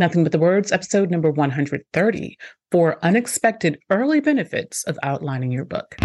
Nothing 0.00 0.22
But 0.22 0.32
the 0.32 0.38
Words, 0.38 0.72
episode 0.72 1.10
number 1.10 1.30
130 1.30 2.38
four 2.70 2.98
unexpected 3.04 3.78
early 3.90 4.18
benefits 4.20 4.82
of 4.84 4.98
outlining 5.02 5.52
your 5.52 5.66
book. 5.66 5.96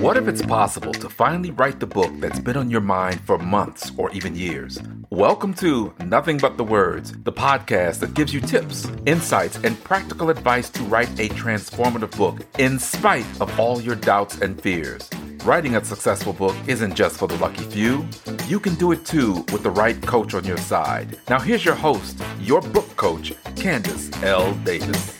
What 0.00 0.16
if 0.16 0.26
it's 0.26 0.40
possible 0.40 0.92
to 0.92 1.10
finally 1.10 1.50
write 1.50 1.80
the 1.80 1.86
book 1.86 2.12
that's 2.18 2.38
been 2.38 2.56
on 2.56 2.70
your 2.70 2.80
mind 2.80 3.20
for 3.20 3.36
months 3.36 3.92
or 3.98 4.10
even 4.12 4.34
years? 4.34 4.78
Welcome 5.10 5.52
to 5.54 5.92
Nothing 6.02 6.38
But 6.38 6.56
the 6.56 6.64
Words, 6.64 7.12
the 7.24 7.32
podcast 7.32 7.98
that 7.98 8.14
gives 8.14 8.32
you 8.32 8.40
tips, 8.40 8.90
insights, 9.04 9.58
and 9.64 9.78
practical 9.84 10.30
advice 10.30 10.70
to 10.70 10.82
write 10.84 11.10
a 11.20 11.28
transformative 11.28 12.16
book 12.16 12.40
in 12.58 12.78
spite 12.78 13.26
of 13.42 13.60
all 13.60 13.82
your 13.82 13.96
doubts 13.96 14.38
and 14.40 14.58
fears. 14.62 15.10
Writing 15.48 15.76
a 15.76 15.82
successful 15.82 16.34
book 16.34 16.54
isn't 16.66 16.94
just 16.94 17.16
for 17.16 17.26
the 17.26 17.38
lucky 17.38 17.64
few. 17.64 18.06
You 18.48 18.60
can 18.60 18.74
do 18.74 18.92
it 18.92 19.06
too 19.06 19.46
with 19.50 19.62
the 19.62 19.70
right 19.70 19.98
coach 20.02 20.34
on 20.34 20.44
your 20.44 20.58
side. 20.58 21.18
Now, 21.30 21.40
here's 21.40 21.64
your 21.64 21.74
host, 21.74 22.22
your 22.38 22.60
book 22.60 22.86
coach, 22.96 23.32
Candice 23.56 24.12
L. 24.22 24.52
Davis. 24.56 25.16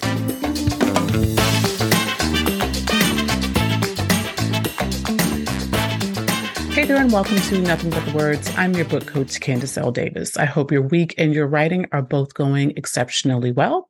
Hey 6.74 6.84
there, 6.84 6.98
and 6.98 7.10
welcome 7.10 7.38
to 7.38 7.62
Nothing 7.62 7.88
But 7.88 8.04
the 8.04 8.12
Words. 8.14 8.52
I'm 8.58 8.74
your 8.74 8.84
book 8.84 9.06
coach, 9.06 9.40
Candice 9.40 9.78
L. 9.78 9.92
Davis. 9.92 10.36
I 10.36 10.44
hope 10.44 10.70
your 10.70 10.82
week 10.82 11.14
and 11.16 11.32
your 11.32 11.46
writing 11.46 11.86
are 11.92 12.02
both 12.02 12.34
going 12.34 12.74
exceptionally 12.76 13.50
well. 13.50 13.88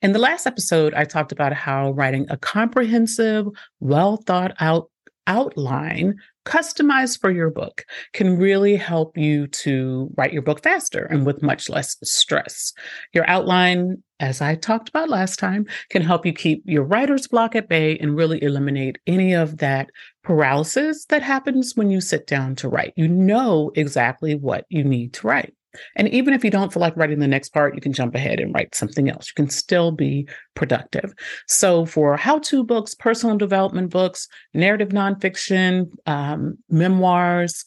In 0.00 0.12
the 0.12 0.18
last 0.18 0.46
episode, 0.46 0.94
I 0.94 1.04
talked 1.04 1.30
about 1.30 1.52
how 1.52 1.90
writing 1.90 2.24
a 2.30 2.38
comprehensive, 2.38 3.48
well 3.80 4.16
thought 4.16 4.54
out 4.58 4.88
outline 5.26 6.16
customized 6.44 7.20
for 7.20 7.30
your 7.30 7.50
book 7.50 7.84
can 8.12 8.36
really 8.36 8.76
help 8.76 9.16
you 9.16 9.46
to 9.46 10.10
write 10.16 10.32
your 10.32 10.42
book 10.42 10.62
faster 10.62 11.04
and 11.06 11.24
with 11.24 11.42
much 11.42 11.68
less 11.68 11.96
stress. 12.04 12.72
Your 13.12 13.28
outline, 13.28 14.02
as 14.20 14.40
I 14.40 14.54
talked 14.54 14.88
about 14.88 15.08
last 15.08 15.38
time, 15.38 15.66
can 15.88 16.02
help 16.02 16.26
you 16.26 16.32
keep 16.32 16.62
your 16.66 16.84
writer's 16.84 17.26
block 17.26 17.54
at 17.54 17.68
bay 17.68 17.96
and 17.98 18.16
really 18.16 18.42
eliminate 18.42 18.98
any 19.06 19.32
of 19.32 19.58
that 19.58 19.88
paralysis 20.22 21.06
that 21.06 21.22
happens 21.22 21.72
when 21.74 21.90
you 21.90 22.00
sit 22.00 22.26
down 22.26 22.54
to 22.56 22.68
write. 22.68 22.92
You 22.96 23.08
know 23.08 23.70
exactly 23.74 24.34
what 24.34 24.66
you 24.68 24.84
need 24.84 25.14
to 25.14 25.26
write. 25.26 25.54
And 25.96 26.08
even 26.08 26.34
if 26.34 26.44
you 26.44 26.50
don't 26.50 26.72
feel 26.72 26.80
like 26.80 26.96
writing 26.96 27.18
the 27.18 27.28
next 27.28 27.50
part, 27.50 27.74
you 27.74 27.80
can 27.80 27.92
jump 27.92 28.14
ahead 28.14 28.40
and 28.40 28.54
write 28.54 28.74
something 28.74 29.08
else. 29.08 29.28
You 29.28 29.34
can 29.34 29.50
still 29.50 29.90
be 29.90 30.28
productive. 30.54 31.14
So, 31.48 31.86
for 31.86 32.16
how 32.16 32.38
to 32.40 32.64
books, 32.64 32.94
personal 32.94 33.36
development 33.36 33.90
books, 33.90 34.28
narrative 34.52 34.90
nonfiction, 34.90 35.90
um, 36.06 36.58
memoirs, 36.68 37.64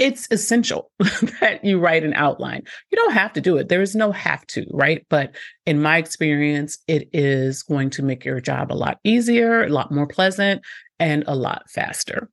it's 0.00 0.26
essential 0.30 0.90
that 1.40 1.60
you 1.62 1.78
write 1.78 2.04
an 2.04 2.14
outline. 2.14 2.62
You 2.90 2.96
don't 2.96 3.12
have 3.12 3.34
to 3.34 3.40
do 3.40 3.58
it. 3.58 3.68
There 3.68 3.82
is 3.82 3.94
no 3.94 4.12
have 4.12 4.46
to, 4.48 4.66
right? 4.72 5.04
But 5.10 5.36
in 5.66 5.82
my 5.82 5.98
experience, 5.98 6.78
it 6.88 7.10
is 7.12 7.62
going 7.62 7.90
to 7.90 8.02
make 8.02 8.24
your 8.24 8.40
job 8.40 8.72
a 8.72 8.74
lot 8.74 8.98
easier, 9.04 9.62
a 9.62 9.68
lot 9.68 9.92
more 9.92 10.06
pleasant, 10.06 10.62
and 10.98 11.22
a 11.26 11.36
lot 11.36 11.68
faster. 11.68 12.30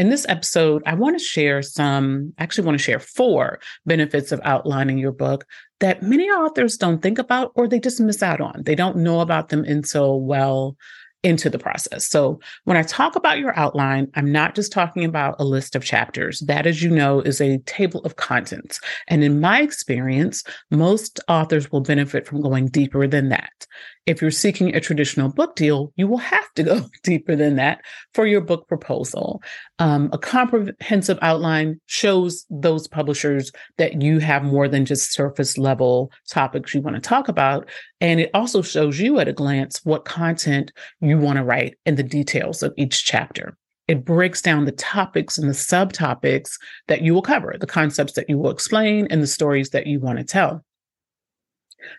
In 0.00 0.08
this 0.08 0.24
episode, 0.30 0.82
I 0.86 0.94
want 0.94 1.18
to 1.18 1.22
share 1.22 1.60
some, 1.60 2.32
actually, 2.38 2.64
want 2.64 2.78
to 2.78 2.82
share 2.82 2.98
four 2.98 3.60
benefits 3.84 4.32
of 4.32 4.40
outlining 4.44 4.96
your 4.96 5.12
book 5.12 5.44
that 5.80 6.02
many 6.02 6.30
authors 6.30 6.78
don't 6.78 7.02
think 7.02 7.18
about 7.18 7.52
or 7.54 7.68
they 7.68 7.78
just 7.78 8.00
miss 8.00 8.22
out 8.22 8.40
on. 8.40 8.62
They 8.64 8.74
don't 8.74 8.96
know 8.96 9.20
about 9.20 9.50
them 9.50 9.62
until 9.62 10.22
well 10.22 10.78
into 11.22 11.50
the 11.50 11.58
process. 11.58 12.06
So 12.06 12.40
when 12.64 12.78
I 12.78 12.82
talk 12.82 13.14
about 13.14 13.40
your 13.40 13.54
outline, 13.58 14.08
I'm 14.14 14.32
not 14.32 14.54
just 14.54 14.72
talking 14.72 15.04
about 15.04 15.36
a 15.38 15.44
list 15.44 15.76
of 15.76 15.84
chapters. 15.84 16.40
That, 16.40 16.66
as 16.66 16.82
you 16.82 16.88
know, 16.88 17.20
is 17.20 17.42
a 17.42 17.58
table 17.66 18.00
of 18.06 18.16
contents. 18.16 18.80
And 19.08 19.22
in 19.22 19.38
my 19.38 19.60
experience, 19.60 20.42
most 20.70 21.20
authors 21.28 21.70
will 21.70 21.82
benefit 21.82 22.26
from 22.26 22.40
going 22.40 22.68
deeper 22.68 23.06
than 23.06 23.28
that. 23.28 23.66
If 24.06 24.22
you're 24.22 24.30
seeking 24.30 24.74
a 24.74 24.80
traditional 24.80 25.28
book 25.28 25.56
deal, 25.56 25.92
you 25.96 26.06
will 26.06 26.18
have 26.18 26.52
to 26.54 26.62
go 26.62 26.86
deeper 27.02 27.36
than 27.36 27.56
that 27.56 27.82
for 28.14 28.26
your 28.26 28.40
book 28.40 28.66
proposal. 28.66 29.42
Um, 29.78 30.10
a 30.12 30.18
comprehensive 30.18 31.18
outline 31.22 31.80
shows 31.86 32.46
those 32.50 32.88
publishers 32.88 33.52
that 33.78 34.02
you 34.02 34.18
have 34.18 34.42
more 34.42 34.68
than 34.68 34.84
just 34.84 35.12
surface 35.12 35.58
level 35.58 36.10
topics 36.28 36.74
you 36.74 36.80
want 36.80 36.96
to 36.96 37.00
talk 37.00 37.28
about. 37.28 37.68
And 38.00 38.20
it 38.20 38.30
also 38.34 38.62
shows 38.62 38.98
you 38.98 39.20
at 39.20 39.28
a 39.28 39.32
glance 39.32 39.80
what 39.84 40.04
content 40.04 40.72
you 41.00 41.18
want 41.18 41.36
to 41.36 41.44
write 41.44 41.76
and 41.84 41.96
the 41.96 42.02
details 42.02 42.62
of 42.62 42.72
each 42.76 43.04
chapter. 43.04 43.56
It 43.90 44.04
breaks 44.04 44.40
down 44.40 44.66
the 44.66 44.72
topics 44.72 45.36
and 45.36 45.48
the 45.48 45.52
subtopics 45.52 46.52
that 46.86 47.02
you 47.02 47.12
will 47.12 47.22
cover, 47.22 47.56
the 47.58 47.66
concepts 47.66 48.12
that 48.12 48.28
you 48.28 48.38
will 48.38 48.50
explain, 48.50 49.08
and 49.10 49.20
the 49.20 49.26
stories 49.26 49.70
that 49.70 49.88
you 49.88 49.98
want 49.98 50.18
to 50.18 50.24
tell. 50.24 50.64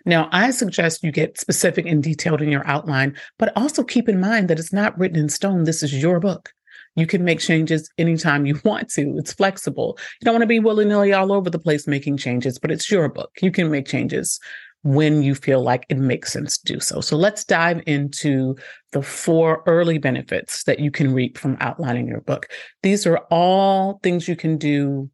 Now, 0.05 0.29
I 0.31 0.51
suggest 0.51 1.03
you 1.03 1.11
get 1.11 1.39
specific 1.39 1.85
and 1.85 2.03
detailed 2.03 2.41
in 2.41 2.49
your 2.49 2.65
outline, 2.67 3.15
but 3.37 3.55
also 3.55 3.83
keep 3.83 4.07
in 4.09 4.19
mind 4.19 4.49
that 4.49 4.59
it's 4.59 4.73
not 4.73 4.97
written 4.97 5.19
in 5.19 5.29
stone. 5.29 5.63
This 5.63 5.83
is 5.83 6.01
your 6.01 6.19
book. 6.19 6.51
You 6.95 7.07
can 7.07 7.23
make 7.23 7.39
changes 7.39 7.89
anytime 7.97 8.45
you 8.45 8.59
want 8.65 8.89
to. 8.91 9.15
It's 9.17 9.33
flexible. 9.33 9.97
You 10.19 10.25
don't 10.25 10.35
want 10.35 10.43
to 10.43 10.47
be 10.47 10.59
willy 10.59 10.85
nilly 10.85 11.13
all 11.13 11.31
over 11.31 11.49
the 11.49 11.59
place 11.59 11.87
making 11.87 12.17
changes, 12.17 12.59
but 12.59 12.71
it's 12.71 12.91
your 12.91 13.09
book. 13.09 13.31
You 13.41 13.51
can 13.51 13.71
make 13.71 13.87
changes 13.87 14.39
when 14.83 15.21
you 15.21 15.35
feel 15.35 15.61
like 15.61 15.85
it 15.89 15.97
makes 15.97 16.33
sense 16.33 16.57
to 16.57 16.73
do 16.73 16.79
so. 16.79 17.01
So 17.01 17.15
let's 17.15 17.45
dive 17.45 17.83
into 17.85 18.55
the 18.93 19.03
four 19.03 19.63
early 19.67 19.99
benefits 19.99 20.63
that 20.63 20.79
you 20.79 20.89
can 20.89 21.13
reap 21.13 21.37
from 21.37 21.57
outlining 21.59 22.07
your 22.07 22.21
book. 22.21 22.47
These 22.81 23.05
are 23.05 23.19
all 23.29 23.99
things 24.01 24.27
you 24.27 24.35
can 24.35 24.57
do 24.57 25.09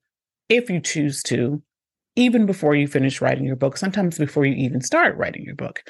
if 0.47 0.69
you 0.69 0.79
choose 0.79 1.21
to 1.23 1.61
even 2.17 2.45
before 2.45 2.75
you 2.75 2.87
finish 2.87 3.21
writing 3.21 3.45
your 3.45 3.55
book, 3.55 3.77
sometimes 3.77 4.17
before 4.17 4.45
you 4.45 4.55
even 4.55 4.81
start 4.81 5.15
writing 5.15 5.43
your 5.43 5.55
book. 5.55 5.83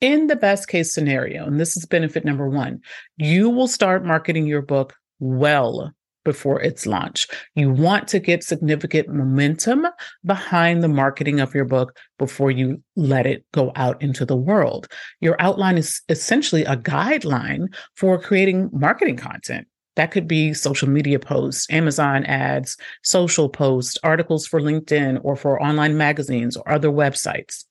In 0.00 0.26
the 0.26 0.36
best 0.36 0.66
case 0.66 0.92
scenario, 0.92 1.46
and 1.46 1.60
this 1.60 1.76
is 1.76 1.84
benefit 1.84 2.24
number 2.24 2.48
one, 2.48 2.80
you 3.18 3.50
will 3.50 3.68
start 3.68 4.04
marketing 4.04 4.46
your 4.46 4.62
book 4.62 4.94
well 5.18 5.92
before 6.24 6.60
its 6.62 6.86
launch. 6.86 7.28
You 7.54 7.70
want 7.70 8.08
to 8.08 8.18
get 8.18 8.42
significant 8.42 9.08
momentum 9.08 9.86
behind 10.24 10.82
the 10.82 10.88
marketing 10.88 11.40
of 11.40 11.54
your 11.54 11.66
book 11.66 11.96
before 12.18 12.50
you 12.50 12.82
let 12.96 13.26
it 13.26 13.44
go 13.52 13.72
out 13.76 14.00
into 14.02 14.24
the 14.24 14.36
world. 14.36 14.88
Your 15.20 15.36
outline 15.38 15.76
is 15.76 16.00
essentially 16.08 16.64
a 16.64 16.76
guideline 16.76 17.66
for 17.96 18.18
creating 18.18 18.70
marketing 18.72 19.16
content. 19.16 19.66
That 20.00 20.12
could 20.12 20.26
be 20.26 20.54
social 20.54 20.88
media 20.88 21.18
posts, 21.18 21.66
Amazon 21.68 22.24
ads, 22.24 22.78
social 23.02 23.50
posts, 23.50 23.98
articles 24.02 24.46
for 24.46 24.58
LinkedIn 24.58 25.20
or 25.22 25.36
for 25.36 25.62
online 25.62 25.98
magazines 25.98 26.56
or 26.56 26.66
other 26.72 26.88
websites. 26.88 27.66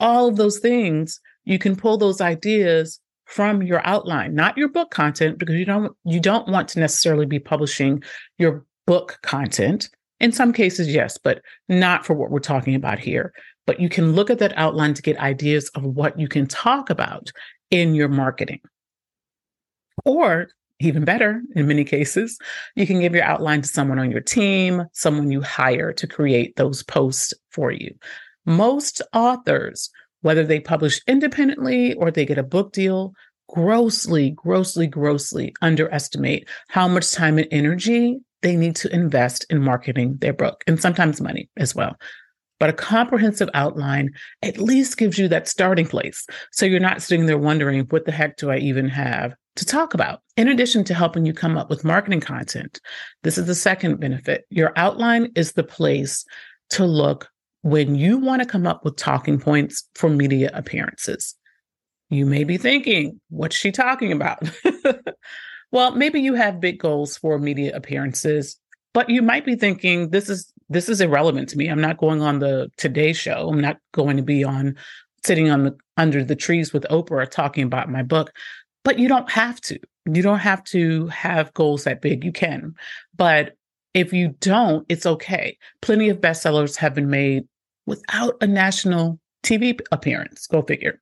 All 0.00 0.28
of 0.28 0.36
those 0.36 0.58
things, 0.58 1.20
you 1.44 1.58
can 1.58 1.76
pull 1.76 1.98
those 1.98 2.22
ideas 2.22 2.98
from 3.26 3.62
your 3.62 3.86
outline, 3.86 4.34
not 4.34 4.56
your 4.56 4.70
book 4.70 4.90
content, 4.90 5.38
because 5.38 5.56
you 5.56 5.66
don't 5.66 5.94
you 6.06 6.18
don't 6.18 6.48
want 6.48 6.66
to 6.68 6.80
necessarily 6.80 7.26
be 7.26 7.38
publishing 7.38 8.02
your 8.38 8.64
book 8.86 9.18
content. 9.20 9.90
In 10.20 10.32
some 10.32 10.50
cases, 10.50 10.88
yes, 10.88 11.18
but 11.22 11.42
not 11.68 12.06
for 12.06 12.14
what 12.14 12.30
we're 12.30 12.38
talking 12.38 12.74
about 12.74 12.98
here. 12.98 13.34
But 13.66 13.80
you 13.82 13.90
can 13.90 14.14
look 14.14 14.30
at 14.30 14.38
that 14.38 14.56
outline 14.56 14.94
to 14.94 15.02
get 15.02 15.18
ideas 15.18 15.68
of 15.74 15.84
what 15.84 16.18
you 16.18 16.26
can 16.26 16.46
talk 16.46 16.88
about 16.88 17.30
in 17.70 17.94
your 17.94 18.08
marketing. 18.08 18.60
Or 20.06 20.48
even 20.80 21.04
better, 21.04 21.42
in 21.54 21.66
many 21.66 21.84
cases, 21.84 22.38
you 22.76 22.86
can 22.86 23.00
give 23.00 23.14
your 23.14 23.24
outline 23.24 23.62
to 23.62 23.68
someone 23.68 23.98
on 23.98 24.10
your 24.10 24.20
team, 24.20 24.84
someone 24.92 25.30
you 25.30 25.40
hire 25.40 25.92
to 25.92 26.06
create 26.06 26.56
those 26.56 26.82
posts 26.82 27.34
for 27.50 27.72
you. 27.72 27.94
Most 28.46 29.02
authors, 29.12 29.90
whether 30.22 30.44
they 30.44 30.60
publish 30.60 31.00
independently 31.06 31.94
or 31.94 32.10
they 32.10 32.24
get 32.24 32.38
a 32.38 32.42
book 32.42 32.72
deal, 32.72 33.12
grossly, 33.48 34.30
grossly, 34.30 34.86
grossly 34.86 35.54
underestimate 35.62 36.48
how 36.68 36.86
much 36.86 37.12
time 37.12 37.38
and 37.38 37.48
energy 37.50 38.18
they 38.42 38.54
need 38.54 38.76
to 38.76 38.94
invest 38.94 39.44
in 39.50 39.60
marketing 39.60 40.16
their 40.20 40.32
book 40.32 40.62
and 40.66 40.80
sometimes 40.80 41.20
money 41.20 41.48
as 41.56 41.74
well. 41.74 41.96
But 42.60 42.70
a 42.70 42.74
comprehensive 42.74 43.48
outline 43.54 44.10
at 44.42 44.58
least 44.58 44.96
gives 44.96 45.18
you 45.18 45.28
that 45.28 45.48
starting 45.48 45.86
place. 45.86 46.26
So 46.52 46.66
you're 46.66 46.80
not 46.80 47.02
sitting 47.02 47.26
there 47.26 47.38
wondering, 47.38 47.82
what 47.88 48.04
the 48.04 48.12
heck 48.12 48.36
do 48.36 48.50
I 48.50 48.58
even 48.58 48.88
have 48.88 49.34
to 49.58 49.66
talk 49.66 49.92
about. 49.92 50.22
In 50.36 50.48
addition 50.48 50.84
to 50.84 50.94
helping 50.94 51.26
you 51.26 51.32
come 51.32 51.58
up 51.58 51.68
with 51.68 51.84
marketing 51.84 52.20
content, 52.20 52.80
this 53.22 53.38
is 53.38 53.46
the 53.46 53.54
second 53.54 54.00
benefit. 54.00 54.46
Your 54.50 54.72
outline 54.76 55.32
is 55.34 55.52
the 55.52 55.64
place 55.64 56.24
to 56.70 56.84
look 56.84 57.28
when 57.62 57.94
you 57.94 58.18
want 58.18 58.40
to 58.40 58.48
come 58.48 58.66
up 58.66 58.84
with 58.84 58.96
talking 58.96 59.38
points 59.38 59.88
for 59.94 60.08
media 60.08 60.50
appearances. 60.54 61.34
You 62.08 62.24
may 62.24 62.44
be 62.44 62.56
thinking, 62.56 63.20
what's 63.30 63.56
she 63.56 63.72
talking 63.72 64.12
about? 64.12 64.48
well, 65.72 65.90
maybe 65.90 66.20
you 66.20 66.34
have 66.34 66.60
big 66.60 66.78
goals 66.78 67.18
for 67.18 67.38
media 67.38 67.76
appearances, 67.76 68.58
but 68.94 69.10
you 69.10 69.22
might 69.22 69.44
be 69.44 69.56
thinking 69.56 70.10
this 70.10 70.30
is 70.30 70.52
this 70.70 70.88
is 70.88 71.00
irrelevant 71.00 71.48
to 71.48 71.58
me. 71.58 71.68
I'm 71.68 71.80
not 71.80 71.96
going 71.96 72.20
on 72.20 72.38
the 72.38 72.70
Today 72.76 73.12
show. 73.12 73.48
I'm 73.48 73.60
not 73.60 73.78
going 73.92 74.18
to 74.18 74.22
be 74.22 74.44
on 74.44 74.76
sitting 75.24 75.50
on 75.50 75.64
the 75.64 75.76
under 75.96 76.24
the 76.24 76.36
trees 76.36 76.72
with 76.72 76.84
Oprah 76.90 77.28
talking 77.28 77.64
about 77.64 77.90
my 77.90 78.02
book 78.02 78.32
but 78.84 78.98
you 78.98 79.08
don't 79.08 79.30
have 79.30 79.60
to. 79.62 79.78
You 80.06 80.22
don't 80.22 80.38
have 80.38 80.64
to 80.64 81.06
have 81.08 81.52
goals 81.54 81.84
that 81.84 82.00
big. 82.00 82.24
You 82.24 82.32
can. 82.32 82.74
But 83.16 83.54
if 83.94 84.12
you 84.12 84.34
don't, 84.40 84.86
it's 84.88 85.06
okay. 85.06 85.58
Plenty 85.82 86.08
of 86.08 86.20
bestsellers 86.20 86.76
have 86.76 86.94
been 86.94 87.10
made 87.10 87.44
without 87.86 88.36
a 88.40 88.46
national 88.46 89.18
TV 89.42 89.80
appearance. 89.92 90.46
Go 90.46 90.62
figure. 90.62 91.00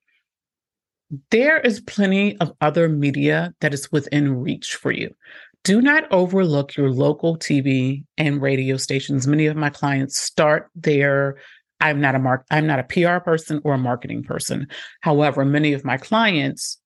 There 1.30 1.60
is 1.60 1.80
plenty 1.80 2.36
of 2.38 2.52
other 2.60 2.88
media 2.88 3.54
that 3.60 3.72
is 3.72 3.92
within 3.92 4.40
reach 4.40 4.74
for 4.74 4.90
you. 4.90 5.14
Do 5.62 5.80
not 5.80 6.10
overlook 6.12 6.76
your 6.76 6.90
local 6.90 7.36
TV 7.36 8.04
and 8.18 8.40
radio 8.40 8.76
stations. 8.76 9.26
Many 9.26 9.46
of 9.46 9.56
my 9.56 9.70
clients 9.70 10.18
start 10.18 10.70
their 10.74 11.36
I'm 11.80 12.00
not 12.00 12.14
a 12.14 12.18
mark 12.18 12.46
I'm 12.50 12.66
not 12.66 12.78
a 12.78 12.84
PR 12.84 13.18
person 13.18 13.60
or 13.64 13.74
a 13.74 13.78
marketing 13.78 14.22
person. 14.22 14.68
However, 15.00 15.44
many 15.44 15.72
of 15.72 15.84
my 15.84 15.96
clients 15.96 16.78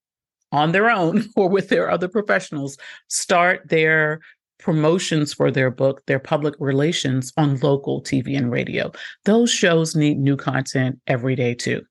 on 0.53 0.73
their 0.73 0.91
own 0.91 1.25
or 1.37 1.49
with 1.49 1.69
their 1.69 1.91
other 1.91 2.09
professionals 2.09 2.77
start 3.09 3.69
their 3.69 4.21
promotions 4.59 5.33
for 5.33 5.51
their 5.51 5.71
book, 5.71 6.03
their 6.07 6.19
public 6.19 6.55
relations 6.59 7.33
on 7.37 7.59
local 7.61 8.03
TV 8.03 8.37
and 8.37 8.51
radio. 8.51 8.93
Those 9.25 9.51
shows 9.51 9.97
need 9.97 10.19
new 10.19 10.37
content 10.37 11.01
every 11.07 11.35
day 11.35 11.55
too. 11.55 11.83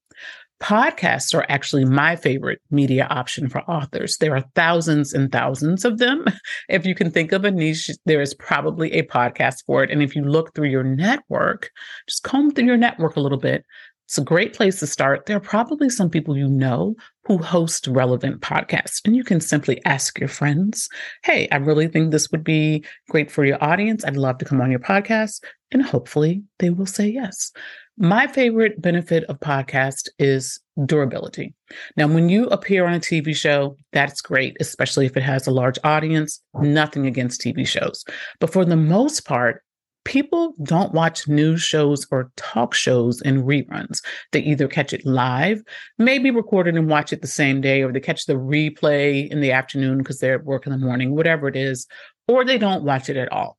Podcasts 0.61 1.33
are 1.33 1.45
actually 1.47 1.85
my 1.85 2.17
favorite 2.17 2.59
media 2.69 3.07
option 3.09 3.47
for 3.47 3.61
authors. 3.61 4.17
There 4.17 4.35
are 4.35 4.43
thousands 4.55 5.13
and 5.13 5.31
thousands 5.31 5.85
of 5.85 5.99
them. 5.99 6.25
If 6.69 6.85
you 6.85 6.93
can 6.93 7.11
think 7.11 7.31
of 7.31 7.45
a 7.45 7.51
niche, 7.51 7.89
there 8.05 8.21
is 8.21 8.33
probably 8.33 8.91
a 8.91 9.03
podcast 9.03 9.63
for 9.65 9.83
it. 9.83 9.89
And 9.89 10.03
if 10.03 10.15
you 10.15 10.23
look 10.23 10.53
through 10.53 10.67
your 10.67 10.83
network, 10.83 11.71
just 12.07 12.23
comb 12.23 12.51
through 12.51 12.65
your 12.65 12.77
network 12.77 13.15
a 13.15 13.21
little 13.21 13.37
bit, 13.37 13.65
it's 14.09 14.17
a 14.17 14.23
great 14.23 14.55
place 14.55 14.79
to 14.79 14.87
start. 14.87 15.27
There 15.27 15.37
are 15.37 15.39
probably 15.39 15.87
some 15.87 16.09
people 16.09 16.35
you 16.35 16.49
know 16.49 16.95
who 17.25 17.37
host 17.37 17.85
relevant 17.85 18.41
podcasts, 18.41 19.01
and 19.05 19.15
you 19.15 19.23
can 19.23 19.39
simply 19.39 19.79
ask 19.85 20.17
your 20.17 20.27
friends, 20.27 20.89
Hey, 21.23 21.47
I 21.51 21.57
really 21.57 21.87
think 21.87 22.09
this 22.09 22.31
would 22.31 22.43
be 22.43 22.83
great 23.11 23.29
for 23.29 23.45
your 23.45 23.63
audience. 23.63 24.03
I'd 24.03 24.17
love 24.17 24.39
to 24.39 24.45
come 24.45 24.61
on 24.61 24.71
your 24.71 24.79
podcast. 24.79 25.43
And 25.71 25.83
hopefully 25.83 26.41
they 26.57 26.71
will 26.71 26.87
say 26.87 27.07
yes. 27.07 27.51
My 27.99 28.25
favorite 28.25 28.81
benefit 28.81 29.25
of 29.25 29.39
podcast 29.41 30.09
is 30.17 30.59
durability. 30.87 31.53
Now, 31.95 32.07
when 32.07 32.29
you 32.29 32.47
appear 32.47 32.87
on 32.87 32.95
a 32.95 32.99
TV 32.99 33.35
show, 33.35 33.77
that's 33.93 34.21
great, 34.21 34.57
especially 34.59 35.05
if 35.05 35.15
it 35.17 35.21
has 35.21 35.45
a 35.45 35.51
large 35.51 35.77
audience. 35.83 36.41
Nothing 36.55 37.05
against 37.05 37.41
TV 37.41 37.67
shows. 37.67 38.03
But 38.39 38.51
for 38.51 38.65
the 38.65 38.75
most 38.75 39.23
part, 39.25 39.61
people 40.09 40.55
don't 40.63 40.91
watch 40.91 41.27
news 41.27 41.61
shows 41.61 42.07
or 42.09 42.31
talk 42.35 42.73
shows 42.73 43.21
in 43.21 43.43
reruns. 43.43 44.01
They 44.31 44.39
either 44.39 44.67
catch 44.67 44.91
it 44.91 45.05
live, 45.05 45.61
maybe 45.99 46.31
record 46.31 46.67
it 46.67 46.75
and 46.75 46.89
watch 46.89 47.13
it 47.13 47.21
the 47.21 47.27
same 47.27 47.61
day, 47.61 47.83
or 47.83 47.91
they 47.91 47.99
catch 47.99 48.25
the 48.25 48.33
replay 48.33 49.29
in 49.29 49.39
the 49.39 49.51
afternoon 49.51 49.99
because 49.99 50.19
they're 50.19 50.39
at 50.39 50.45
work 50.45 50.65
in 50.65 50.71
the 50.71 50.79
morning, 50.79 51.15
whatever 51.15 51.47
it 51.47 51.55
is, 51.55 51.85
or 52.27 52.43
they 52.43 52.57
don't 52.57 52.83
watch 52.83 53.07
it 53.07 53.17
at 53.17 53.31
all. 53.31 53.58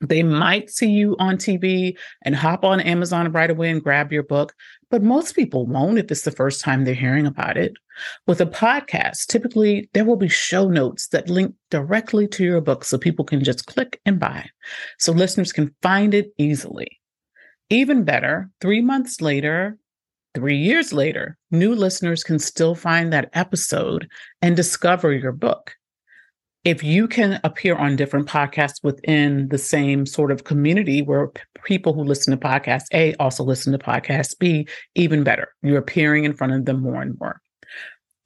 They 0.00 0.22
might 0.22 0.68
see 0.68 0.90
you 0.90 1.16
on 1.18 1.36
TV 1.36 1.96
and 2.22 2.36
hop 2.36 2.64
on 2.64 2.80
Amazon 2.80 3.32
right 3.32 3.50
away 3.50 3.70
and 3.70 3.82
grab 3.82 4.12
your 4.12 4.22
book, 4.22 4.54
but 4.90 5.02
most 5.02 5.34
people 5.34 5.66
won't 5.66 5.98
if 5.98 6.10
it's 6.10 6.22
the 6.22 6.30
first 6.30 6.60
time 6.60 6.84
they're 6.84 6.94
hearing 6.94 7.26
about 7.26 7.56
it. 7.56 7.72
With 8.26 8.40
a 8.42 8.46
podcast, 8.46 9.26
typically 9.26 9.88
there 9.94 10.04
will 10.04 10.16
be 10.16 10.28
show 10.28 10.68
notes 10.68 11.08
that 11.08 11.30
link 11.30 11.54
directly 11.70 12.28
to 12.28 12.44
your 12.44 12.60
book 12.60 12.84
so 12.84 12.98
people 12.98 13.24
can 13.24 13.42
just 13.42 13.66
click 13.66 14.00
and 14.04 14.20
buy, 14.20 14.50
so 14.98 15.12
listeners 15.12 15.52
can 15.52 15.74
find 15.80 16.12
it 16.12 16.30
easily. 16.36 16.88
Even 17.70 18.04
better, 18.04 18.50
three 18.60 18.82
months 18.82 19.22
later, 19.22 19.78
three 20.34 20.58
years 20.58 20.92
later, 20.92 21.38
new 21.50 21.74
listeners 21.74 22.22
can 22.22 22.38
still 22.38 22.74
find 22.74 23.12
that 23.12 23.30
episode 23.32 24.08
and 24.42 24.54
discover 24.54 25.12
your 25.12 25.32
book 25.32 25.74
if 26.66 26.82
you 26.82 27.06
can 27.06 27.38
appear 27.44 27.76
on 27.76 27.94
different 27.94 28.26
podcasts 28.26 28.82
within 28.82 29.48
the 29.50 29.56
same 29.56 30.04
sort 30.04 30.32
of 30.32 30.42
community 30.42 31.00
where 31.00 31.30
people 31.64 31.92
who 31.92 32.02
listen 32.02 32.36
to 32.36 32.44
podcasts 32.44 32.86
A 32.92 33.14
also 33.20 33.44
listen 33.44 33.70
to 33.70 33.78
podcasts 33.78 34.36
B, 34.36 34.66
even 34.96 35.22
better. 35.22 35.54
You're 35.62 35.78
appearing 35.78 36.24
in 36.24 36.32
front 36.32 36.54
of 36.54 36.64
them 36.64 36.82
more 36.82 37.00
and 37.00 37.16
more. 37.20 37.40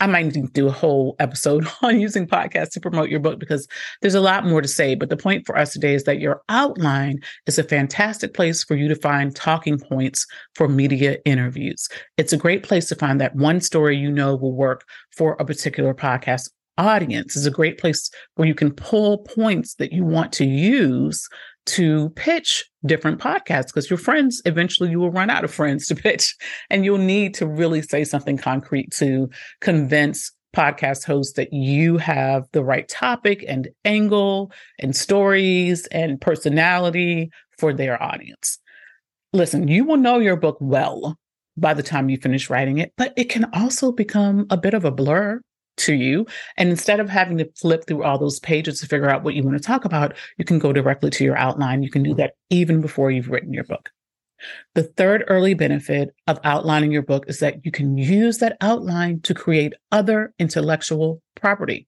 I 0.03 0.07
might 0.07 0.25
need 0.25 0.33
to 0.33 0.53
do 0.55 0.69
a 0.69 0.73
whole 0.73 1.17
episode 1.19 1.69
on 1.83 2.01
using 2.01 2.27
podcasts 2.27 2.71
to 2.71 2.81
promote 2.81 3.11
your 3.11 3.21
book 3.21 3.39
because 3.39 3.69
there's 4.01 4.15
a 4.15 4.23
lot 4.23 4.47
more 4.47 4.63
to 4.63 4.69
say. 4.69 4.95
But 4.95 5.11
the 5.11 5.19
point 5.19 5.45
for 5.45 5.59
us 5.59 5.75
today 5.75 5.93
is 5.93 6.05
that 6.05 6.21
your 6.21 6.41
outline 6.49 7.19
is 7.47 7.59
a 7.59 7.63
fantastic 7.63 8.33
place 8.33 8.65
for 8.65 8.75
you 8.75 8.89
to 8.89 8.97
find 8.97 9.37
talking 9.37 9.79
points 9.79 10.27
for 10.55 10.67
media 10.67 11.19
interviews. 11.27 11.91
It's 12.17 12.33
a 12.33 12.39
great 12.39 12.63
place 12.63 12.89
to 12.89 12.95
find 12.95 13.21
that 13.21 13.37
one 13.37 13.61
story 13.61 13.99
you 13.99 14.11
know 14.11 14.35
will 14.35 14.55
work 14.55 14.87
for 15.15 15.37
a 15.39 15.45
particular 15.45 15.93
podcast 15.93 16.49
audience 16.81 17.37
is 17.37 17.47
a 17.47 17.51
great 17.51 17.79
place 17.79 18.11
where 18.35 18.49
you 18.49 18.55
can 18.55 18.73
pull 18.73 19.19
points 19.19 19.75
that 19.75 19.93
you 19.93 20.05
want 20.05 20.33
to 20.33 20.45
use 20.45 21.29
to 21.67 22.09
pitch 22.11 22.65
different 22.87 23.21
podcasts 23.21 23.67
because 23.67 23.91
your 23.91 23.99
friends 23.99 24.41
eventually 24.47 24.91
you 24.91 24.99
will 24.99 25.11
run 25.11 25.31
out 25.31 25.45
of 25.45 25.53
friends 25.53 25.87
to 25.87 25.95
pitch 25.95 26.35
and 26.71 26.85
you'll 26.85 26.99
need 26.99 27.35
to 27.35 27.47
really 27.47 27.83
say 27.83 28.03
something 28.03 28.39
concrete 28.39 28.91
to 28.93 29.29
convince 29.61 30.33
podcast 30.57 31.05
hosts 31.05 31.35
that 31.35 31.53
you 31.53 31.97
have 31.99 32.49
the 32.53 32.65
right 32.65 32.89
topic 32.89 33.45
and 33.47 33.69
angle 33.85 34.51
and 34.79 34.97
stories 34.97 35.87
and 35.89 36.21
personality 36.21 37.31
for 37.59 37.73
their 37.73 38.03
audience. 38.03 38.59
Listen, 39.33 39.69
you 39.69 39.85
will 39.85 39.97
know 39.97 40.19
your 40.19 40.37
book 40.37 40.57
well 40.61 41.17
by 41.57 41.75
the 41.75 41.83
time 41.83 42.09
you 42.09 42.17
finish 42.17 42.51
writing 42.51 42.79
it, 42.79 42.93
but 42.97 43.13
it 43.17 43.25
can 43.25 43.45
also 43.53 43.93
become 43.93 44.47
a 44.51 44.57
bit 44.57 44.75
of 44.75 44.85
a 44.85 44.91
blur 44.91 45.41
to 45.81 45.95
you. 45.95 46.27
And 46.57 46.71
instead 46.71 47.01
of 47.01 47.09
having 47.09 47.39
to 47.39 47.51
flip 47.57 47.87
through 47.87 48.05
all 48.05 48.19
those 48.19 48.41
pages 48.41 48.81
to 48.81 48.87
figure 48.87 49.11
out 49.11 49.23
what 49.23 49.35
you 49.35 49.43
want 49.43 49.57
to 49.57 49.63
talk 49.63 49.85
about, 49.85 50.15
you 50.39 50.45
can 50.45 50.59
go 50.59 50.73
directly 50.73 51.11
to 51.11 51.25
your 51.25 51.37
outline. 51.37 51.83
You 51.83 51.91
can 51.91 52.03
do 52.03 52.15
that 52.15 52.35
even 52.49 52.81
before 52.81 53.11
you've 53.11 53.31
written 53.31 53.53
your 53.53 53.65
book. 53.65 53.91
The 54.75 54.85
third 54.85 55.25
early 55.29 55.55
benefit 55.55 56.15
of 56.27 56.41
outlining 56.45 56.93
your 56.93 57.03
book 57.03 57.25
is 57.29 57.41
that 57.41 57.65
you 57.65 57.71
can 57.71 57.99
use 57.99 58.39
that 58.39 58.57
outline 58.61 59.21
to 59.23 59.35
create 59.35 59.75
other 59.93 60.33
intellectual 60.39 61.23
property. 61.35 61.87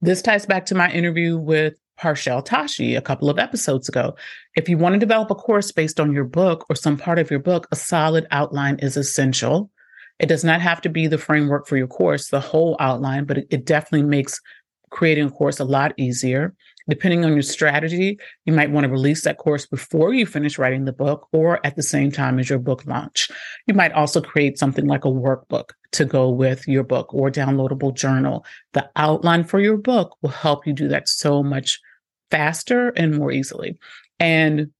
This 0.00 0.22
ties 0.22 0.46
back 0.46 0.66
to 0.66 0.74
my 0.74 0.90
interview 0.90 1.36
with 1.36 1.74
Parshell 1.98 2.42
Tashi 2.42 2.94
a 2.94 3.02
couple 3.02 3.28
of 3.28 3.38
episodes 3.38 3.88
ago. 3.88 4.16
If 4.56 4.68
you 4.68 4.78
want 4.78 4.94
to 4.94 4.98
develop 4.98 5.30
a 5.30 5.34
course 5.34 5.70
based 5.70 6.00
on 6.00 6.12
your 6.12 6.24
book 6.24 6.64
or 6.70 6.74
some 6.74 6.96
part 6.96 7.18
of 7.18 7.30
your 7.30 7.40
book, 7.40 7.68
a 7.70 7.76
solid 7.76 8.26
outline 8.30 8.78
is 8.78 8.96
essential. 8.96 9.70
It 10.20 10.28
does 10.28 10.44
not 10.44 10.60
have 10.60 10.80
to 10.82 10.88
be 10.88 11.06
the 11.06 11.18
framework 11.18 11.66
for 11.66 11.76
your 11.76 11.86
course, 11.86 12.28
the 12.28 12.40
whole 12.40 12.76
outline, 12.78 13.24
but 13.24 13.38
it, 13.38 13.46
it 13.50 13.64
definitely 13.64 14.06
makes 14.06 14.40
creating 14.90 15.26
a 15.26 15.30
course 15.30 15.58
a 15.58 15.64
lot 15.64 15.92
easier. 15.96 16.54
Depending 16.88 17.24
on 17.24 17.32
your 17.32 17.42
strategy, 17.42 18.18
you 18.44 18.52
might 18.52 18.70
want 18.70 18.84
to 18.84 18.90
release 18.90 19.22
that 19.24 19.38
course 19.38 19.64
before 19.64 20.12
you 20.12 20.26
finish 20.26 20.58
writing 20.58 20.84
the 20.84 20.92
book 20.92 21.28
or 21.32 21.64
at 21.64 21.76
the 21.76 21.82
same 21.82 22.10
time 22.10 22.38
as 22.38 22.50
your 22.50 22.58
book 22.58 22.84
launch. 22.84 23.30
You 23.66 23.74
might 23.74 23.92
also 23.92 24.20
create 24.20 24.58
something 24.58 24.86
like 24.86 25.04
a 25.04 25.08
workbook 25.08 25.70
to 25.92 26.04
go 26.04 26.28
with 26.28 26.66
your 26.66 26.82
book 26.82 27.14
or 27.14 27.30
downloadable 27.30 27.94
journal. 27.94 28.44
The 28.72 28.90
outline 28.96 29.44
for 29.44 29.60
your 29.60 29.76
book 29.76 30.16
will 30.20 30.30
help 30.30 30.66
you 30.66 30.72
do 30.72 30.88
that 30.88 31.08
so 31.08 31.42
much 31.42 31.78
faster 32.30 32.90
and 32.90 33.16
more 33.16 33.30
easily. 33.30 33.78
And 34.18 34.70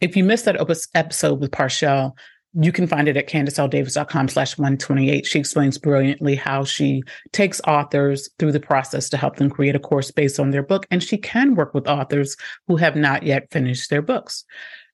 if 0.00 0.16
you 0.16 0.24
missed 0.24 0.44
that 0.44 0.60
episode 0.94 1.40
with 1.40 1.52
Parshell, 1.52 2.16
you 2.58 2.72
can 2.72 2.86
find 2.86 3.06
it 3.06 3.16
at 3.16 3.28
candiceldavis.com 3.28 4.28
slash 4.28 4.56
128. 4.56 5.26
She 5.26 5.38
explains 5.38 5.76
brilliantly 5.76 6.36
how 6.36 6.64
she 6.64 7.02
takes 7.32 7.60
authors 7.66 8.30
through 8.38 8.52
the 8.52 8.60
process 8.60 9.10
to 9.10 9.18
help 9.18 9.36
them 9.36 9.50
create 9.50 9.76
a 9.76 9.80
course 9.80 10.10
based 10.10 10.40
on 10.40 10.50
their 10.50 10.62
book. 10.62 10.86
And 10.90 11.02
she 11.02 11.18
can 11.18 11.54
work 11.54 11.74
with 11.74 11.86
authors 11.86 12.36
who 12.66 12.76
have 12.76 12.96
not 12.96 13.24
yet 13.24 13.50
finished 13.50 13.90
their 13.90 14.02
books. 14.02 14.44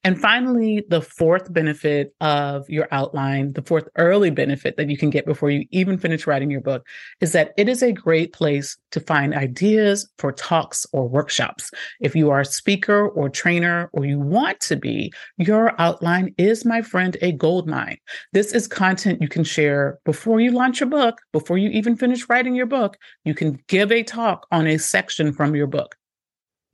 And 0.04 0.20
finally, 0.20 0.84
the 0.88 1.00
fourth 1.00 1.52
benefit 1.52 2.12
of 2.20 2.68
your 2.68 2.88
outline, 2.90 3.52
the 3.52 3.62
fourth 3.62 3.88
early 3.96 4.30
benefit 4.30 4.76
that 4.76 4.90
you 4.90 4.96
can 4.96 5.10
get 5.10 5.26
before 5.26 5.48
you 5.48 5.64
even 5.70 5.96
finish 5.96 6.26
writing 6.26 6.50
your 6.50 6.60
book 6.60 6.84
is 7.20 7.30
that 7.32 7.52
it 7.56 7.68
is 7.68 7.84
a 7.84 7.92
great 7.92 8.32
place 8.32 8.76
to 8.90 8.98
find 8.98 9.32
ideas 9.32 10.10
for 10.18 10.32
talks 10.32 10.84
or 10.92 11.08
workshops. 11.08 11.70
If 12.00 12.16
you 12.16 12.30
are 12.30 12.40
a 12.40 12.44
speaker 12.44 13.08
or 13.10 13.28
trainer 13.28 13.90
or 13.92 14.04
you 14.04 14.18
want 14.18 14.58
to 14.62 14.76
be, 14.76 15.12
your 15.36 15.80
outline 15.80 16.34
is, 16.36 16.64
my 16.64 16.82
friend, 16.82 17.16
a 17.22 17.30
gold 17.30 17.68
mine. 17.68 17.98
This 18.32 18.52
is 18.52 18.66
content 18.66 19.22
you 19.22 19.28
can 19.28 19.44
share 19.44 20.00
before 20.04 20.40
you 20.40 20.50
launch 20.50 20.80
your 20.80 20.88
book, 20.88 21.20
before 21.32 21.58
you 21.58 21.70
even 21.70 21.96
finish 21.96 22.28
writing 22.28 22.56
your 22.56 22.66
book. 22.66 22.96
You 23.24 23.34
can 23.34 23.60
give 23.68 23.92
a 23.92 24.02
talk 24.02 24.48
on 24.50 24.66
a 24.66 24.78
section 24.78 25.32
from 25.32 25.54
your 25.54 25.68
book. 25.68 25.96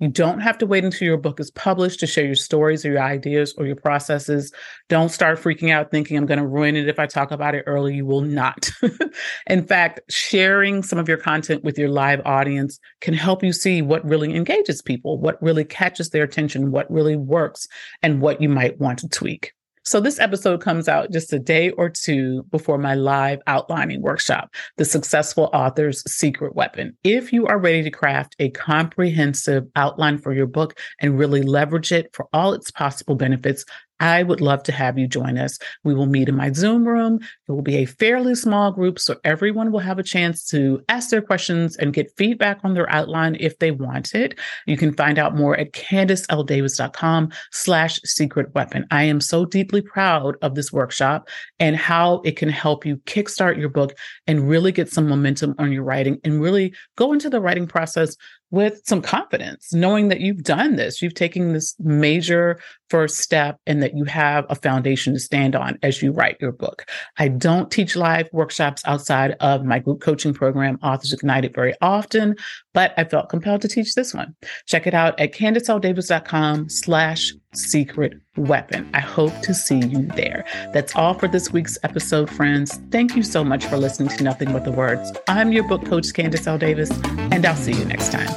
You 0.00 0.08
don't 0.08 0.40
have 0.40 0.58
to 0.58 0.66
wait 0.66 0.84
until 0.84 1.06
your 1.06 1.16
book 1.16 1.40
is 1.40 1.50
published 1.50 1.98
to 2.00 2.06
share 2.06 2.24
your 2.24 2.36
stories 2.36 2.84
or 2.84 2.92
your 2.92 3.02
ideas 3.02 3.52
or 3.58 3.66
your 3.66 3.76
processes. 3.76 4.52
Don't 4.88 5.08
start 5.08 5.40
freaking 5.40 5.72
out 5.72 5.90
thinking 5.90 6.16
I'm 6.16 6.26
going 6.26 6.38
to 6.38 6.46
ruin 6.46 6.76
it 6.76 6.88
if 6.88 7.00
I 7.00 7.06
talk 7.06 7.32
about 7.32 7.56
it 7.56 7.64
early. 7.66 7.96
You 7.96 8.06
will 8.06 8.20
not. 8.20 8.70
In 9.48 9.66
fact, 9.66 10.00
sharing 10.08 10.84
some 10.84 11.00
of 11.00 11.08
your 11.08 11.16
content 11.16 11.64
with 11.64 11.76
your 11.76 11.88
live 11.88 12.20
audience 12.24 12.78
can 13.00 13.14
help 13.14 13.42
you 13.42 13.52
see 13.52 13.82
what 13.82 14.04
really 14.04 14.34
engages 14.36 14.82
people, 14.82 15.18
what 15.18 15.42
really 15.42 15.64
catches 15.64 16.10
their 16.10 16.22
attention, 16.22 16.70
what 16.70 16.88
really 16.90 17.16
works, 17.16 17.66
and 18.00 18.20
what 18.20 18.40
you 18.40 18.48
might 18.48 18.78
want 18.78 19.00
to 19.00 19.08
tweak. 19.08 19.52
So, 19.88 20.00
this 20.00 20.20
episode 20.20 20.60
comes 20.60 20.86
out 20.86 21.10
just 21.10 21.32
a 21.32 21.38
day 21.38 21.70
or 21.70 21.88
two 21.88 22.42
before 22.50 22.76
my 22.76 22.94
live 22.94 23.40
outlining 23.46 24.02
workshop, 24.02 24.54
The 24.76 24.84
Successful 24.84 25.48
Author's 25.54 26.02
Secret 26.06 26.54
Weapon. 26.54 26.94
If 27.04 27.32
you 27.32 27.46
are 27.46 27.58
ready 27.58 27.82
to 27.82 27.90
craft 27.90 28.36
a 28.38 28.50
comprehensive 28.50 29.64
outline 29.76 30.18
for 30.18 30.34
your 30.34 30.46
book 30.46 30.78
and 31.00 31.18
really 31.18 31.40
leverage 31.40 31.90
it 31.90 32.10
for 32.12 32.28
all 32.34 32.52
its 32.52 32.70
possible 32.70 33.14
benefits, 33.14 33.64
I 34.00 34.22
would 34.22 34.40
love 34.40 34.62
to 34.64 34.72
have 34.72 34.98
you 34.98 35.06
join 35.06 35.38
us. 35.38 35.58
We 35.84 35.94
will 35.94 36.06
meet 36.06 36.28
in 36.28 36.36
my 36.36 36.52
Zoom 36.52 36.86
room. 36.86 37.20
It 37.48 37.52
will 37.52 37.62
be 37.62 37.76
a 37.76 37.84
fairly 37.86 38.34
small 38.34 38.72
group, 38.72 38.98
so 38.98 39.16
everyone 39.24 39.72
will 39.72 39.80
have 39.80 39.98
a 39.98 40.02
chance 40.02 40.44
to 40.46 40.82
ask 40.88 41.10
their 41.10 41.22
questions 41.22 41.76
and 41.76 41.92
get 41.92 42.16
feedback 42.16 42.60
on 42.64 42.74
their 42.74 42.90
outline 42.90 43.36
if 43.40 43.58
they 43.58 43.70
want 43.70 44.14
it. 44.14 44.38
You 44.66 44.76
can 44.76 44.92
find 44.92 45.18
out 45.18 45.36
more 45.36 45.56
at 45.56 45.72
candiceldavis.com 45.72 47.30
slash 47.52 48.00
secret 48.04 48.54
weapon. 48.54 48.86
I 48.90 49.04
am 49.04 49.20
so 49.20 49.44
deeply 49.44 49.82
proud 49.82 50.36
of 50.42 50.54
this 50.54 50.72
workshop 50.72 51.28
and 51.58 51.76
how 51.76 52.20
it 52.24 52.36
can 52.36 52.48
help 52.48 52.86
you 52.86 52.98
kickstart 52.98 53.58
your 53.58 53.68
book 53.68 53.94
and 54.26 54.48
really 54.48 54.72
get 54.72 54.92
some 54.92 55.08
momentum 55.08 55.54
on 55.58 55.72
your 55.72 55.82
writing 55.82 56.20
and 56.24 56.40
really 56.40 56.74
go 56.96 57.12
into 57.12 57.30
the 57.30 57.40
writing 57.40 57.66
process 57.66 58.16
with 58.50 58.80
some 58.84 59.02
confidence, 59.02 59.72
knowing 59.72 60.08
that 60.08 60.20
you've 60.20 60.42
done 60.42 60.76
this, 60.76 61.02
you've 61.02 61.14
taken 61.14 61.52
this 61.52 61.74
major 61.78 62.58
first 62.88 63.18
step, 63.18 63.58
and 63.66 63.82
that 63.82 63.94
you 63.94 64.04
have 64.04 64.46
a 64.48 64.54
foundation 64.54 65.12
to 65.12 65.20
stand 65.20 65.54
on 65.54 65.78
as 65.82 66.02
you 66.02 66.10
write 66.10 66.38
your 66.40 66.52
book. 66.52 66.86
I 67.18 67.28
don't 67.28 67.70
teach 67.70 67.96
live 67.96 68.28
workshops 68.32 68.82
outside 68.86 69.32
of 69.40 69.64
my 69.64 69.78
group 69.78 70.00
coaching 70.00 70.32
program, 70.32 70.78
Authors 70.82 71.12
Ignited, 71.12 71.54
very 71.54 71.74
often, 71.82 72.34
but 72.72 72.94
I 72.96 73.04
felt 73.04 73.28
compelled 73.28 73.60
to 73.62 73.68
teach 73.68 73.94
this 73.94 74.14
one. 74.14 74.34
Check 74.66 74.86
it 74.86 74.94
out 74.94 75.18
at 75.20 75.34
candiceldavis.com 75.34 76.70
slash 76.70 77.34
secret 77.54 78.14
weapon. 78.36 78.88
I 78.94 79.00
hope 79.00 79.32
to 79.42 79.54
see 79.54 79.78
you 79.78 80.02
there. 80.14 80.44
That's 80.72 80.94
all 80.94 81.14
for 81.14 81.28
this 81.28 81.52
week's 81.52 81.78
episode, 81.82 82.30
friends. 82.30 82.80
Thank 82.90 83.16
you 83.16 83.22
so 83.22 83.42
much 83.42 83.66
for 83.66 83.76
listening 83.76 84.10
to 84.16 84.22
Nothing 84.22 84.52
But 84.52 84.64
the 84.64 84.72
Words. 84.72 85.12
I'm 85.28 85.52
your 85.52 85.66
book 85.66 85.84
coach, 85.86 86.06
Candice 86.08 86.46
L. 86.46 86.58
Davis, 86.58 86.90
and 87.32 87.44
I'll 87.44 87.56
see 87.56 87.72
you 87.72 87.84
next 87.84 88.12
time. 88.12 88.28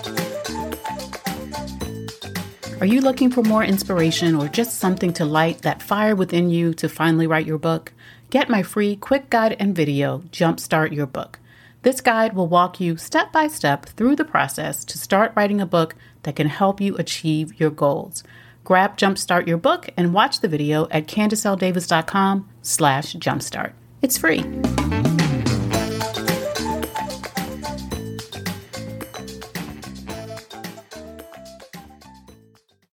Are 2.79 2.87
you 2.87 3.01
looking 3.01 3.29
for 3.29 3.43
more 3.43 3.63
inspiration 3.63 4.33
or 4.33 4.47
just 4.47 4.79
something 4.79 5.13
to 5.13 5.25
light 5.25 5.61
that 5.61 5.83
fire 5.83 6.15
within 6.15 6.49
you 6.49 6.73
to 6.75 6.89
finally 6.89 7.27
write 7.27 7.45
your 7.45 7.59
book? 7.59 7.93
Get 8.31 8.49
my 8.49 8.63
free 8.63 8.95
quick 8.95 9.29
guide 9.29 9.55
and 9.59 9.75
video, 9.75 10.19
Jumpstart 10.31 10.91
Your 10.91 11.05
Book. 11.05 11.37
This 11.83 12.01
guide 12.01 12.33
will 12.33 12.47
walk 12.47 12.79
you 12.79 12.97
step 12.97 13.31
by 13.31 13.47
step 13.47 13.85
through 13.85 14.15
the 14.15 14.25
process 14.25 14.85
to 14.85 14.97
start 14.97 15.33
writing 15.35 15.59
a 15.61 15.65
book 15.65 15.95
that 16.23 16.35
can 16.35 16.47
help 16.47 16.79
you 16.79 16.95
achieve 16.97 17.59
your 17.59 17.71
goals. 17.71 18.23
Grab 18.63 18.97
Jumpstart 18.97 19.47
Your 19.47 19.57
Book 19.57 19.89
and 19.97 20.13
watch 20.13 20.41
the 20.41 20.47
video 20.47 20.87
at 20.91 21.07
candiceldavis.com 21.07 22.49
slash 22.61 23.15
jumpstart. 23.15 23.73
It's 24.01 24.17
free. 24.17 24.43